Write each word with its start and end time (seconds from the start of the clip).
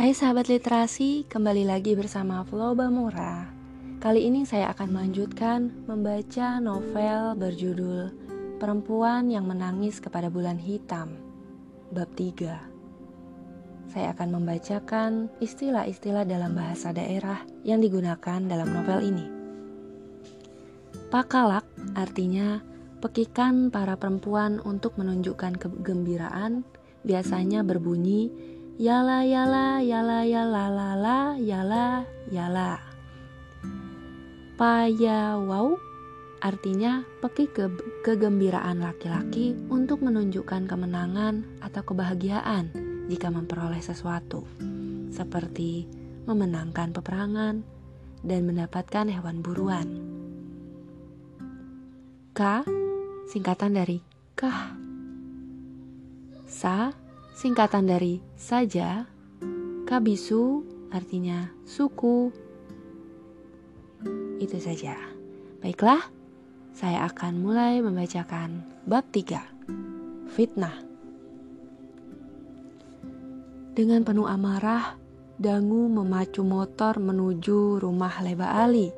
Hai 0.00 0.16
sahabat 0.16 0.48
literasi, 0.48 1.28
kembali 1.28 1.68
lagi 1.68 1.92
bersama 1.92 2.40
Floba 2.48 2.88
Mura. 2.88 3.52
Kali 4.00 4.32
ini 4.32 4.48
saya 4.48 4.72
akan 4.72 4.96
melanjutkan 4.96 5.68
membaca 5.84 6.56
novel 6.56 7.36
berjudul 7.36 8.08
Perempuan 8.56 9.28
yang 9.28 9.44
Menangis 9.44 10.00
Kepada 10.00 10.32
Bulan 10.32 10.56
Hitam, 10.56 11.20
bab 11.92 12.08
3. 12.16 13.92
Saya 13.92 14.16
akan 14.16 14.40
membacakan 14.40 15.28
istilah-istilah 15.36 16.24
dalam 16.24 16.56
bahasa 16.56 16.96
daerah 16.96 17.44
yang 17.60 17.84
digunakan 17.84 18.40
dalam 18.40 18.72
novel 18.72 19.04
ini. 19.04 19.28
Pakalak 21.12 21.68
artinya 21.92 22.64
pekikan 23.04 23.68
para 23.68 24.00
perempuan 24.00 24.64
untuk 24.64 24.96
menunjukkan 24.96 25.60
kegembiraan 25.60 26.64
biasanya 27.04 27.60
berbunyi 27.68 28.32
Yala 28.80 29.28
yala 29.28 29.84
yala 29.84 30.24
yala 30.24 30.72
lala 30.72 31.36
yala 31.36 32.00
yala. 32.32 32.80
Payawau 34.56 35.76
artinya 36.40 37.04
peki 37.20 37.52
ke 37.52 37.68
kegembiraan 38.00 38.80
laki-laki 38.80 39.52
untuk 39.68 40.00
menunjukkan 40.00 40.64
kemenangan 40.64 41.44
atau 41.60 41.84
kebahagiaan 41.84 42.72
jika 43.12 43.28
memperoleh 43.28 43.84
sesuatu, 43.84 44.48
seperti 45.12 45.84
memenangkan 46.24 46.96
peperangan 46.96 47.60
dan 48.24 48.40
mendapatkan 48.48 49.12
hewan 49.12 49.44
buruan. 49.44 49.88
K 52.32 52.64
singkatan 53.28 53.76
dari 53.76 54.00
kah. 54.32 54.72
Sa 56.48 57.09
singkatan 57.40 57.88
dari 57.88 58.20
saja, 58.36 59.08
kabisu 59.88 60.60
artinya 60.92 61.48
suku. 61.64 62.28
Itu 64.36 64.60
saja. 64.60 64.92
Baiklah, 65.64 66.04
saya 66.76 67.08
akan 67.08 67.40
mulai 67.40 67.80
membacakan 67.80 68.60
bab 68.84 69.08
3. 69.08 69.40
Fitnah. 70.36 70.84
Dengan 73.72 74.04
penuh 74.04 74.28
amarah, 74.28 75.00
Dangu 75.40 75.88
memacu 75.88 76.44
motor 76.44 77.00
menuju 77.00 77.80
rumah 77.80 78.20
Leba 78.20 78.52
Ali. 78.60 78.92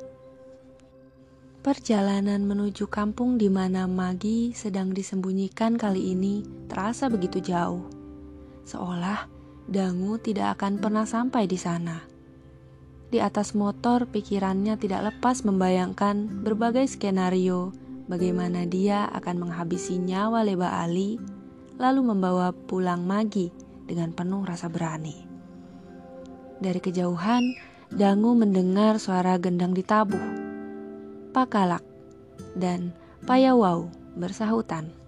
Perjalanan 1.62 2.42
menuju 2.42 2.90
kampung 2.90 3.38
di 3.38 3.46
mana 3.46 3.86
Magi 3.86 4.50
sedang 4.50 4.90
disembunyikan 4.90 5.78
kali 5.78 6.10
ini 6.10 6.42
terasa 6.66 7.06
begitu 7.06 7.38
jauh 7.38 8.01
seolah 8.66 9.28
Dangu 9.62 10.18
tidak 10.18 10.58
akan 10.58 10.82
pernah 10.82 11.06
sampai 11.06 11.46
di 11.46 11.54
sana. 11.54 12.02
Di 13.12 13.20
atas 13.20 13.52
motor, 13.52 14.08
pikirannya 14.08 14.74
tidak 14.80 15.12
lepas 15.12 15.44
membayangkan 15.44 16.42
berbagai 16.42 16.88
skenario 16.88 17.70
bagaimana 18.10 18.66
dia 18.66 19.06
akan 19.12 19.46
menghabisi 19.46 20.00
nyawa 20.00 20.42
Leba 20.42 20.80
Ali, 20.80 21.20
lalu 21.76 22.00
membawa 22.02 22.50
pulang 22.50 23.04
Magi 23.04 23.52
dengan 23.84 24.10
penuh 24.16 24.42
rasa 24.42 24.72
berani. 24.72 25.28
Dari 26.58 26.80
kejauhan, 26.80 27.42
Dangu 27.92 28.32
mendengar 28.32 28.96
suara 28.96 29.36
gendang 29.36 29.76
ditabuh. 29.76 30.24
Pakalak 31.36 31.84
dan 32.56 32.96
Payawau 33.28 33.92
bersahutan. 34.16 35.01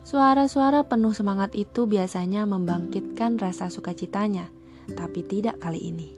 Suara-suara 0.00 0.88
penuh 0.88 1.12
semangat 1.12 1.52
itu 1.52 1.84
biasanya 1.84 2.48
membangkitkan 2.48 3.36
rasa 3.36 3.68
sukacitanya, 3.68 4.48
tapi 4.96 5.20
tidak 5.20 5.60
kali 5.60 5.92
ini. 5.92 6.16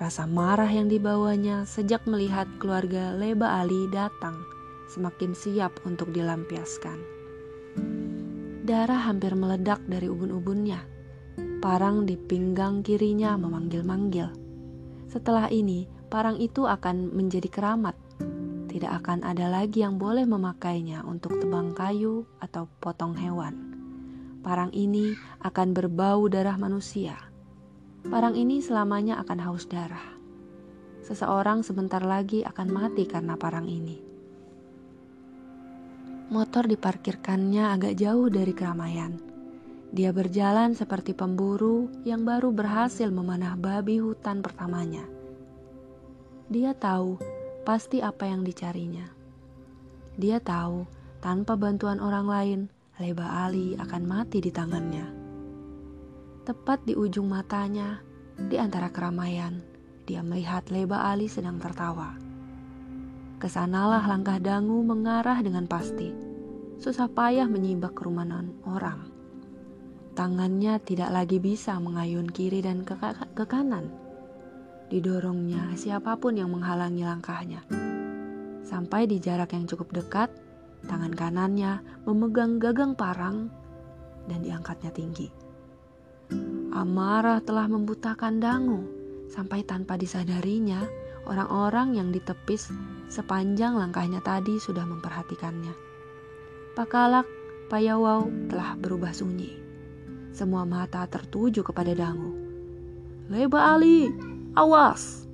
Rasa 0.00 0.24
marah 0.24 0.72
yang 0.72 0.88
dibawanya 0.88 1.68
sejak 1.68 2.08
melihat 2.08 2.48
keluarga 2.56 3.12
Leba 3.12 3.60
Ali 3.60 3.84
datang 3.92 4.40
semakin 4.88 5.36
siap 5.36 5.76
untuk 5.84 6.16
dilampiaskan. 6.16 6.98
Darah 8.64 9.04
hampir 9.04 9.36
meledak 9.36 9.84
dari 9.84 10.08
ubun-ubunnya. 10.08 10.80
Parang 11.60 12.08
di 12.08 12.16
pinggang 12.16 12.80
kirinya 12.80 13.36
memanggil-manggil. 13.36 14.32
Setelah 15.12 15.52
ini, 15.52 15.84
parang 16.08 16.40
itu 16.40 16.64
akan 16.64 17.12
menjadi 17.12 17.52
keramat 17.52 17.92
tidak 18.70 19.02
akan 19.02 19.26
ada 19.26 19.50
lagi 19.50 19.82
yang 19.82 19.98
boleh 19.98 20.22
memakainya 20.22 21.02
untuk 21.02 21.42
tebang 21.42 21.74
kayu 21.74 22.22
atau 22.38 22.70
potong 22.78 23.18
hewan. 23.18 23.74
Parang 24.46 24.70
ini 24.70 25.18
akan 25.42 25.74
berbau 25.74 26.30
darah 26.30 26.54
manusia. 26.54 27.18
Parang 28.06 28.38
ini 28.38 28.62
selamanya 28.62 29.18
akan 29.20 29.38
haus 29.42 29.66
darah. 29.66 30.16
Seseorang 31.02 31.66
sebentar 31.66 32.00
lagi 32.00 32.46
akan 32.46 32.68
mati 32.70 33.10
karena 33.10 33.34
parang 33.34 33.66
ini. 33.66 33.98
Motor 36.30 36.70
diparkirkannya 36.70 37.74
agak 37.74 37.98
jauh 37.98 38.30
dari 38.30 38.54
keramaian. 38.54 39.18
Dia 39.90 40.14
berjalan 40.14 40.78
seperti 40.78 41.10
pemburu 41.10 41.90
yang 42.06 42.22
baru 42.22 42.54
berhasil 42.54 43.10
memanah 43.10 43.58
babi 43.58 43.98
hutan 43.98 44.38
pertamanya. 44.38 45.02
Dia 46.46 46.70
tahu 46.78 47.39
pasti 47.70 48.02
apa 48.02 48.26
yang 48.26 48.42
dicarinya. 48.42 49.06
Dia 50.18 50.42
tahu, 50.42 50.90
tanpa 51.22 51.54
bantuan 51.54 52.02
orang 52.02 52.26
lain, 52.26 52.60
Leba 52.98 53.46
Ali 53.46 53.78
akan 53.78 54.02
mati 54.10 54.42
di 54.42 54.50
tangannya. 54.50 55.06
Tepat 56.42 56.82
di 56.82 56.98
ujung 56.98 57.30
matanya, 57.30 58.02
di 58.34 58.58
antara 58.58 58.90
keramaian, 58.90 59.62
dia 60.02 60.18
melihat 60.18 60.66
Leba 60.74 61.14
Ali 61.14 61.30
sedang 61.30 61.62
tertawa. 61.62 62.18
Ke 63.38 63.46
sanalah 63.46 64.02
langkah 64.02 64.42
dangu 64.42 64.82
mengarah 64.82 65.38
dengan 65.38 65.70
pasti. 65.70 66.10
Susah 66.82 67.06
payah 67.06 67.46
menyibak 67.46 67.94
kerumunan 67.94 68.50
orang. 68.66 69.06
Tangannya 70.18 70.82
tidak 70.82 71.14
lagi 71.14 71.38
bisa 71.38 71.78
mengayun 71.78 72.26
kiri 72.34 72.66
dan 72.66 72.82
ke, 72.82 72.98
ke 73.38 73.46
kanan 73.46 73.99
didorongnya 74.90 75.78
siapa 75.78 76.18
pun 76.18 76.34
yang 76.34 76.50
menghalangi 76.50 77.06
langkahnya. 77.06 77.62
Sampai 78.66 79.06
di 79.06 79.22
jarak 79.22 79.54
yang 79.54 79.64
cukup 79.70 79.94
dekat, 79.94 80.28
tangan 80.90 81.14
kanannya 81.14 81.80
memegang 82.04 82.58
gagang 82.58 82.98
parang 82.98 83.48
dan 84.26 84.42
diangkatnya 84.42 84.90
tinggi. 84.90 85.30
Amarah 86.74 87.42
telah 87.42 87.66
membutakan 87.66 88.42
dangu 88.42 88.82
sampai 89.30 89.62
tanpa 89.62 89.94
disadarinya 89.94 90.82
orang-orang 91.26 91.98
yang 91.98 92.08
ditepis 92.10 92.70
sepanjang 93.10 93.78
langkahnya 93.78 94.22
tadi 94.22 94.58
sudah 94.58 94.86
memperhatikannya. 94.86 95.74
Pakalak 96.74 97.26
Payawau 97.70 98.50
telah 98.50 98.74
berubah 98.74 99.14
sunyi. 99.14 99.54
Semua 100.34 100.66
mata 100.66 101.06
tertuju 101.06 101.62
kepada 101.62 101.94
dangu. 101.94 102.34
Leba 103.30 103.78
Ali, 103.78 104.10
Awas! 104.50 105.30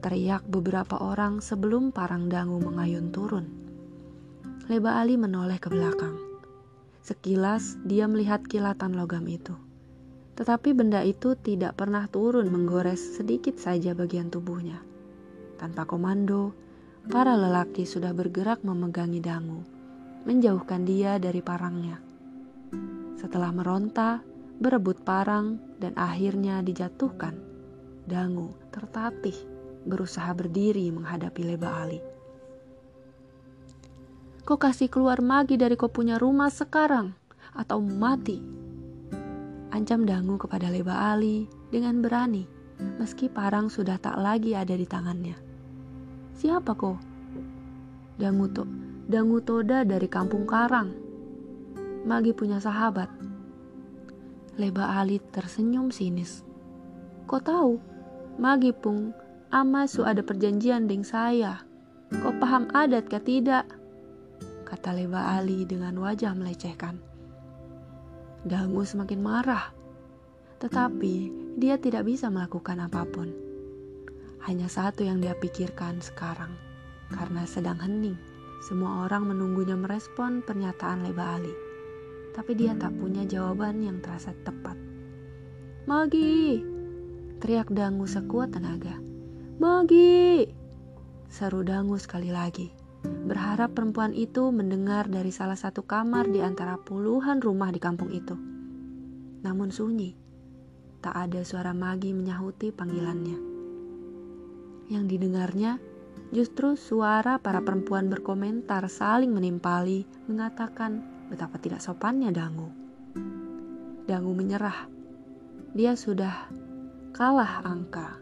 Teriak 0.00 0.48
beberapa 0.48 0.96
orang 0.96 1.44
sebelum 1.44 1.92
parang 1.92 2.32
dangu 2.32 2.56
mengayun 2.56 3.12
turun. 3.12 3.44
Leba 4.72 4.96
Ali 4.96 5.20
menoleh 5.20 5.60
ke 5.60 5.68
belakang. 5.68 6.16
Sekilas 7.04 7.76
dia 7.84 8.08
melihat 8.08 8.40
kilatan 8.48 8.96
logam 8.96 9.28
itu. 9.28 9.52
Tetapi 10.32 10.72
benda 10.72 11.04
itu 11.04 11.36
tidak 11.36 11.76
pernah 11.76 12.08
turun 12.08 12.48
menggores 12.48 13.20
sedikit 13.20 13.60
saja 13.60 13.92
bagian 13.92 14.32
tubuhnya. 14.32 14.80
Tanpa 15.60 15.84
komando, 15.84 16.56
para 17.04 17.36
lelaki 17.36 17.84
sudah 17.84 18.16
bergerak 18.16 18.64
memegangi 18.64 19.20
dangu, 19.20 19.60
menjauhkan 20.24 20.88
dia 20.88 21.20
dari 21.20 21.44
parangnya. 21.44 22.00
Setelah 23.20 23.52
meronta, 23.52 24.24
berebut 24.56 25.04
parang, 25.04 25.60
dan 25.76 25.92
akhirnya 26.00 26.64
dijatuhkan 26.64 27.47
Dangu 28.08 28.56
tertatih 28.72 29.36
berusaha 29.84 30.32
berdiri 30.32 30.88
menghadapi 30.88 31.44
Leba 31.44 31.84
Ali. 31.84 32.00
Kau 34.48 34.56
kasih 34.56 34.88
keluar 34.88 35.20
Magi 35.20 35.60
dari 35.60 35.76
kau 35.76 35.92
punya 35.92 36.16
rumah 36.16 36.48
sekarang 36.48 37.12
atau 37.52 37.84
mati. 37.84 38.40
Ancam 39.68 40.08
Dangu 40.08 40.40
kepada 40.40 40.72
Leba 40.72 41.12
Ali 41.12 41.44
dengan 41.68 42.00
berani 42.00 42.58
meski 42.78 43.26
parang 43.26 43.66
sudah 43.66 43.98
tak 43.98 44.16
lagi 44.18 44.54
ada 44.54 44.74
di 44.74 44.86
tangannya. 44.86 45.36
Siapa 46.38 46.72
kau? 46.78 46.94
Dangu 48.18 48.46
to, 48.50 48.64
Dangu 49.10 49.42
Toda 49.42 49.82
dari 49.82 50.06
kampung 50.06 50.46
Karang. 50.46 50.94
Magi 52.06 52.30
punya 52.34 52.62
sahabat. 52.62 53.10
Leba 54.58 54.98
Ali 54.98 55.22
tersenyum 55.22 55.90
sinis. 55.90 56.42
Kau 57.26 57.42
tahu 57.42 57.78
Magi 58.38 58.70
pung, 58.70 59.10
ama 59.50 59.90
su 59.90 60.06
ada 60.06 60.22
perjanjian 60.22 60.86
deng 60.86 61.02
saya. 61.02 61.58
Kau 62.22 62.30
paham 62.38 62.70
adat 62.70 63.10
kah 63.10 63.18
tidak? 63.18 63.66
Kata 64.62 64.94
Leba 64.94 65.34
Ali 65.34 65.66
dengan 65.66 65.98
wajah 65.98 66.38
melecehkan. 66.38 67.02
Dangu 68.46 68.86
semakin 68.86 69.18
marah. 69.18 69.74
Tetapi 70.62 71.14
dia 71.58 71.82
tidak 71.82 72.06
bisa 72.06 72.30
melakukan 72.30 72.78
apa 72.78 73.02
pun. 73.10 73.26
Hanya 74.46 74.70
satu 74.70 75.02
yang 75.02 75.18
dia 75.18 75.34
pikirkan 75.34 75.98
sekarang, 75.98 76.54
karena 77.10 77.42
sedang 77.42 77.82
hening. 77.82 78.14
Semua 78.62 79.10
orang 79.10 79.34
menunggunya 79.34 79.74
merespon 79.74 80.46
pernyataan 80.46 81.02
Leba 81.02 81.42
Ali. 81.42 81.54
Tapi 82.38 82.54
dia 82.54 82.70
tak 82.78 82.94
punya 83.02 83.26
jawaban 83.26 83.82
yang 83.82 83.98
terasa 83.98 84.30
tepat. 84.46 84.78
Magi! 85.90 86.77
Teriak 87.38 87.70
Dangu 87.70 88.02
sekuat 88.02 88.50
tenaga. 88.50 88.98
Magi! 89.62 90.42
Seru 91.30 91.62
Dangu 91.62 91.94
sekali 91.94 92.34
lagi. 92.34 92.74
Berharap 93.06 93.78
perempuan 93.78 94.10
itu 94.10 94.50
mendengar 94.50 95.06
dari 95.06 95.30
salah 95.30 95.54
satu 95.54 95.86
kamar 95.86 96.26
di 96.26 96.42
antara 96.42 96.74
puluhan 96.82 97.38
rumah 97.38 97.70
di 97.70 97.78
kampung 97.78 98.10
itu. 98.10 98.34
Namun 99.46 99.70
sunyi. 99.70 100.18
Tak 100.98 101.14
ada 101.14 101.46
suara 101.46 101.70
Magi 101.70 102.10
menyahuti 102.10 102.74
panggilannya. 102.74 103.38
Yang 104.90 105.04
didengarnya 105.06 105.78
justru 106.34 106.74
suara 106.74 107.38
para 107.38 107.62
perempuan 107.62 108.10
berkomentar 108.10 108.90
saling 108.90 109.30
menimpali 109.30 110.10
mengatakan 110.26 111.06
betapa 111.30 111.62
tidak 111.62 111.78
sopannya 111.86 112.34
Dangu. 112.34 112.74
Dangu 114.10 114.34
menyerah. 114.34 114.90
Dia 115.70 115.94
sudah 115.94 116.50
kalah 117.14 117.64
angka. 117.64 118.20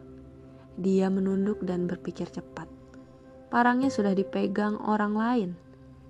Dia 0.77 1.09
menunduk 1.09 1.65
dan 1.65 1.89
berpikir 1.89 2.29
cepat. 2.29 2.69
Parangnya 3.49 3.89
sudah 3.89 4.13
dipegang 4.13 4.77
orang 4.83 5.15
lain. 5.17 5.51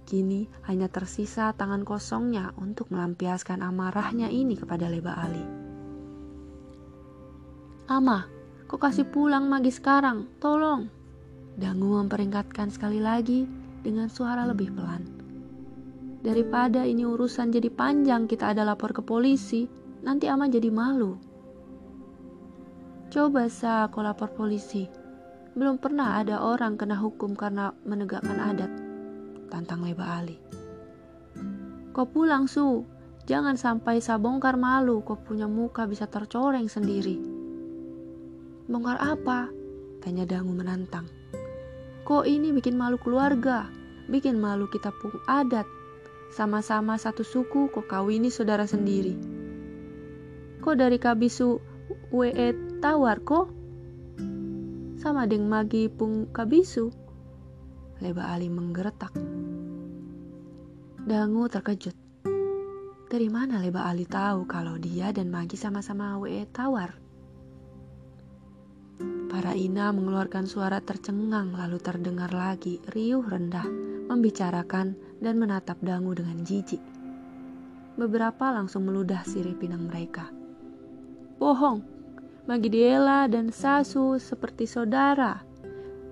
Kini 0.06 0.46
hanya 0.70 0.86
tersisa 0.86 1.50
tangan 1.54 1.82
kosongnya 1.82 2.54
untuk 2.58 2.94
melampiaskan 2.94 3.62
amarahnya 3.62 4.30
ini 4.30 4.54
kepada 4.54 4.86
Leba 4.86 5.18
Ali. 5.18 5.42
Ama, 7.86 8.26
kok 8.66 8.82
kasih 8.82 9.06
pulang 9.06 9.46
Magi 9.46 9.70
sekarang? 9.70 10.26
Tolong. 10.42 10.90
Dangu 11.54 11.98
memperingatkan 12.02 12.70
sekali 12.70 12.98
lagi 12.98 13.46
dengan 13.82 14.10
suara 14.10 14.46
lebih 14.46 14.74
pelan. 14.74 15.02
Daripada 16.22 16.82
ini 16.82 17.06
urusan 17.06 17.54
jadi 17.54 17.70
panjang 17.70 18.26
kita 18.26 18.50
ada 18.50 18.66
lapor 18.66 18.90
ke 18.90 19.02
polisi, 19.02 19.70
nanti 20.02 20.26
Ama 20.26 20.50
jadi 20.50 20.70
malu. 20.74 21.25
Coba 23.06 23.46
sa 23.46 23.86
aku 23.86 24.02
lapor 24.02 24.34
polisi. 24.34 24.90
Belum 25.54 25.78
pernah 25.78 26.18
ada 26.18 26.42
orang 26.42 26.74
kena 26.74 26.98
hukum 26.98 27.38
karena 27.38 27.70
menegakkan 27.86 28.36
adat. 28.36 28.68
Tantang 29.46 29.86
Leba 29.86 30.18
Ali. 30.18 30.36
Kau 31.94 32.04
pulang 32.10 32.50
su, 32.50 32.84
jangan 33.24 33.54
sampai 33.54 34.02
sa 34.02 34.18
bongkar 34.18 34.58
malu 34.58 35.00
kau 35.06 35.16
punya 35.16 35.46
muka 35.46 35.86
bisa 35.86 36.10
tercoreng 36.10 36.66
sendiri. 36.66 37.16
Bongkar 38.66 38.98
apa? 38.98 39.48
Tanya 40.02 40.26
Dangu 40.26 40.52
menantang. 40.52 41.06
Kok 42.02 42.26
ini 42.26 42.50
bikin 42.50 42.74
malu 42.74 42.98
keluarga? 42.98 43.70
Bikin 44.10 44.36
malu 44.36 44.66
kita 44.66 44.90
pun 44.90 45.14
adat. 45.30 45.64
Sama-sama 46.34 46.98
satu 46.98 47.22
suku 47.22 47.70
kok 47.70 47.86
kawini 47.86 48.34
saudara 48.34 48.66
sendiri. 48.66 49.14
Kok 50.58 50.74
dari 50.74 50.98
kabisu 50.98 51.62
we 52.10 52.34
tawar 52.80 53.24
kok? 53.24 53.48
Sama 55.00 55.24
deng 55.24 55.48
magi 55.48 55.88
pung 55.88 56.28
kabisu. 56.28 56.92
Leba 58.04 58.28
Ali 58.28 58.52
menggeretak. 58.52 59.12
Dangu 61.06 61.48
terkejut. 61.48 61.96
Dari 63.06 63.28
mana 63.30 63.62
Leba 63.62 63.86
Ali 63.86 64.04
tahu 64.04 64.44
kalau 64.50 64.76
dia 64.76 65.14
dan 65.14 65.30
Magi 65.30 65.54
sama-sama 65.54 66.18
we 66.18 66.42
tawar? 66.50 66.98
Para 69.30 69.52
Ina 69.54 69.94
mengeluarkan 69.94 70.48
suara 70.48 70.82
tercengang 70.82 71.54
lalu 71.54 71.78
terdengar 71.78 72.32
lagi 72.32 72.82
riuh 72.90 73.22
rendah 73.22 73.68
membicarakan 74.10 74.98
dan 75.22 75.34
menatap 75.38 75.78
dangu 75.84 76.12
dengan 76.16 76.42
jijik. 76.42 76.80
Beberapa 77.96 78.52
langsung 78.52 78.84
meludah 78.88 79.24
sirih 79.24 79.56
pinang 79.56 79.88
mereka. 79.88 80.28
Bohong, 81.36 81.95
bagi 82.46 82.70
Diela 82.70 83.26
dan 83.26 83.50
Sasu 83.50 84.22
seperti 84.22 84.70
saudara. 84.70 85.42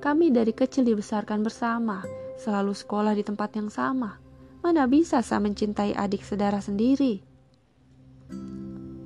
Kami 0.02 0.34
dari 0.34 0.50
kecil 0.50 0.82
dibesarkan 0.82 1.46
bersama, 1.46 2.02
selalu 2.42 2.74
sekolah 2.74 3.14
di 3.14 3.22
tempat 3.22 3.54
yang 3.54 3.70
sama. 3.70 4.18
Mana 4.60 4.90
bisa 4.90 5.22
saya 5.22 5.40
mencintai 5.40 5.94
adik 5.94 6.26
saudara 6.26 6.58
sendiri? 6.58 7.22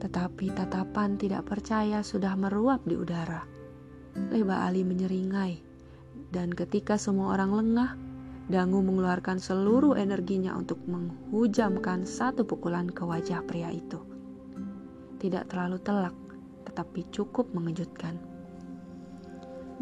Tetapi 0.01 0.47
tatapan 0.57 1.21
tidak 1.21 1.45
percaya 1.45 2.01
sudah 2.01 2.33
meruap 2.33 2.83
di 2.89 2.97
udara. 2.97 3.45
Leba 4.33 4.65
Ali 4.65 4.83
menyeringai, 4.83 5.61
dan 6.33 6.51
ketika 6.51 6.97
semua 6.97 7.37
orang 7.37 7.53
lengah, 7.53 7.91
Dangu 8.49 8.81
mengeluarkan 8.81 9.37
seluruh 9.37 10.01
energinya 10.01 10.57
untuk 10.57 10.81
menghujamkan 10.89 12.09
satu 12.09 12.49
pukulan 12.49 12.89
ke 12.89 13.05
wajah 13.05 13.45
pria 13.45 13.69
itu. 13.69 14.01
Tidak 15.21 15.53
terlalu 15.53 15.77
telak, 15.85 16.17
tetapi 16.79 17.11
cukup 17.11 17.51
mengejutkan. 17.59 18.15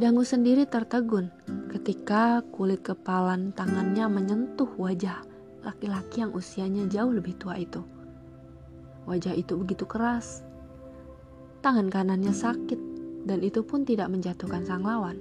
Dangu 0.01 0.25
sendiri 0.25 0.65
tertegun 0.65 1.29
ketika 1.69 2.41
kulit 2.57 2.81
kepalan 2.81 3.53
tangannya 3.53 4.09
menyentuh 4.09 4.65
wajah 4.81 5.21
laki-laki 5.61 6.25
yang 6.25 6.33
usianya 6.33 6.89
jauh 6.89 7.13
lebih 7.13 7.37
tua 7.37 7.61
itu. 7.61 7.85
Wajah 9.05 9.37
itu 9.37 9.61
begitu 9.61 9.85
keras. 9.85 10.41
Tangan 11.61 11.93
kanannya 11.93 12.33
sakit 12.33 12.81
dan 13.29 13.45
itu 13.45 13.61
pun 13.61 13.85
tidak 13.85 14.09
menjatuhkan 14.09 14.65
sang 14.65 14.81
lawan. 14.81 15.21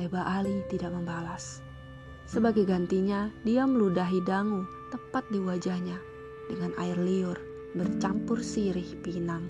Leba 0.00 0.24
Ali 0.24 0.64
tidak 0.72 0.96
membalas. 0.96 1.60
Sebagai 2.24 2.64
gantinya, 2.64 3.28
dia 3.44 3.68
meludahi 3.68 4.24
dangu 4.24 4.64
tepat 4.88 5.28
di 5.28 5.44
wajahnya 5.44 6.00
dengan 6.48 6.72
air 6.80 6.96
liur 6.96 7.36
bercampur 7.76 8.40
sirih 8.40 8.96
pinang 9.04 9.44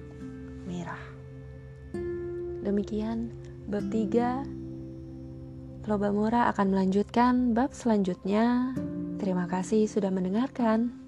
merah. 0.65 1.01
Demikian 2.65 3.31
bab 3.69 3.85
3 3.93 4.65
Loba 5.85 6.09
Mura 6.09 6.49
akan 6.49 6.73
melanjutkan 6.73 7.53
bab 7.53 7.77
selanjutnya. 7.77 8.73
Terima 9.21 9.45
kasih 9.45 9.85
sudah 9.85 10.09
mendengarkan. 10.09 11.04